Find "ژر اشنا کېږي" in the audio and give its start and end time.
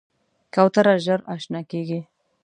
1.05-1.99